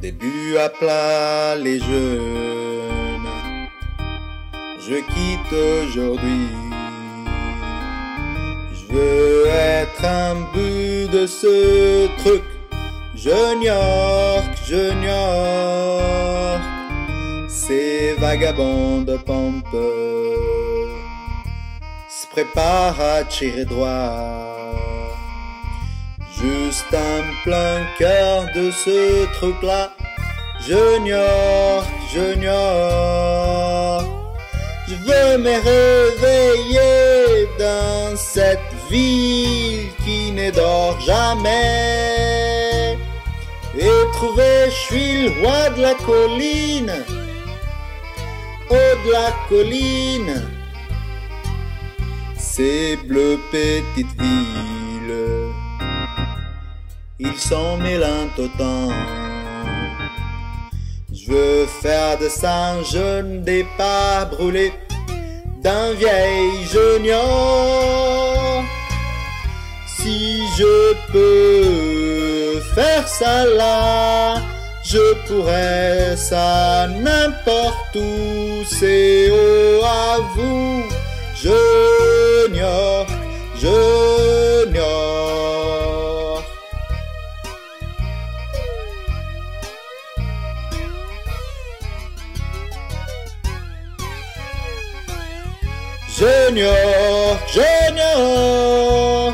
Début 0.00 0.56
à 0.56 0.70
plat 0.70 1.56
les 1.56 1.78
jeunes, 1.78 3.28
je 4.80 4.94
quitte 4.94 5.52
aujourd'hui. 5.52 6.48
Je 8.72 8.94
veux 8.94 9.46
être 9.46 10.04
un 10.06 10.36
but 10.54 11.10
de 11.12 11.26
ce 11.26 12.06
truc. 12.16 12.42
Je 13.14 13.62
York, 13.62 14.50
je 14.66 14.90
York, 15.04 16.62
ces 17.50 18.14
vagabonds 18.14 19.02
de 19.02 19.18
pompe 19.18 19.66
se 22.08 22.26
préparent 22.32 22.98
à 22.98 23.24
tirer 23.24 23.66
droit. 23.66 24.89
Juste 26.38 26.94
un 26.94 27.22
plein 27.44 27.84
cœur 27.98 28.46
de 28.54 28.70
ce 28.70 29.26
truc-là. 29.34 29.90
Je 30.60 31.06
York, 31.06 31.86
je. 32.12 32.34
Je 34.88 34.94
veux 34.94 35.38
me 35.38 35.54
réveiller 35.72 37.48
dans 37.58 38.16
cette 38.16 38.58
ville 38.90 39.88
qui 40.04 40.32
ne 40.32 40.50
dort 40.50 41.00
jamais. 41.00 42.98
Et 43.78 43.90
trouver, 44.12 44.66
je 44.66 44.70
suis 44.70 45.22
le 45.22 45.40
roi 45.40 45.70
de 45.70 45.82
la 45.82 45.94
colline. 45.94 46.92
Haut 48.70 48.96
de 49.06 49.12
la 49.12 49.32
colline. 49.48 50.42
Ces 52.38 52.96
bleues 53.06 53.38
petites 53.50 54.20
villes 54.20 54.79
ils 57.20 57.38
sont 57.38 57.76
mélantotants. 57.76 58.88
Je 61.12 61.30
veux 61.30 61.66
faire 61.66 62.18
de 62.18 62.28
ça 62.28 62.72
un 62.72 62.82
jeune 62.82 63.42
départ 63.42 64.30
brûlé 64.30 64.72
d'un 65.62 65.92
vieil 65.92 66.50
junior. 66.72 68.64
Si 69.86 70.40
je 70.58 70.94
peux 71.12 72.60
faire 72.74 73.06
ça 73.06 73.44
là, 73.44 74.36
je 74.82 75.14
pourrais 75.26 76.16
ça 76.16 76.88
n'importe 76.88 77.96
où. 77.96 78.64
C'est 78.64 79.30
Junior, 96.20 97.38
Junior, 97.50 99.32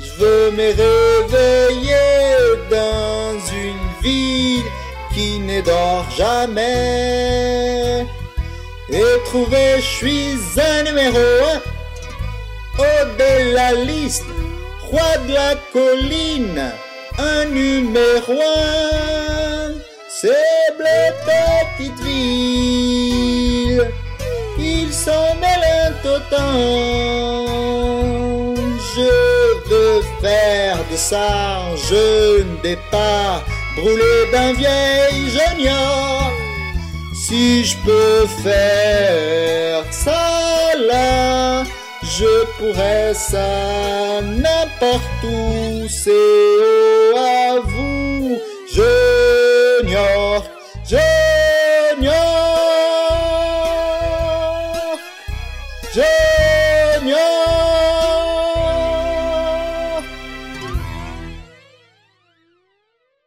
je 0.00 0.10
veux 0.18 0.50
me 0.50 0.68
réveiller 0.82 1.94
dans 2.68 3.38
une 3.54 3.86
ville 4.02 4.64
qui 5.14 5.38
ne 5.38 5.60
dort 5.60 6.10
jamais. 6.10 8.04
Et 8.90 9.04
trouver 9.26 9.76
je 9.76 9.82
suis 9.82 10.36
un 10.60 10.82
numéro 10.82 11.18
un. 11.52 11.60
Haut 12.80 13.06
de 13.16 13.54
la 13.54 13.72
liste, 13.84 14.24
roi 14.90 15.16
de 15.28 15.34
la 15.34 15.54
colline, 15.72 16.72
un 17.16 17.44
numéro 17.44 18.32
un, 18.32 19.72
c'est 20.08 20.74
bleu 20.76 21.14
petite 21.24 22.00
ville 22.00 22.75
ils 24.58 24.92
sont 24.92 25.34
mélantotants. 25.40 26.46
Je 28.96 29.68
veux 29.68 30.02
faire 30.20 30.78
de 30.90 30.96
ça 30.96 31.60
un 31.70 31.76
jeune 31.76 32.56
départ, 32.62 33.44
brûlé 33.76 34.30
d'un 34.32 34.52
vieil 34.54 35.28
junior. 35.28 36.32
Si 37.12 37.64
je 37.64 37.76
peux 37.78 38.26
faire 38.42 39.84
ça 39.90 40.74
là, 40.88 41.64
je 42.02 42.44
pourrais 42.58 43.12
ça 43.14 44.22
n'importe 44.22 45.22
où. 45.24 45.86
C'est 45.88 46.12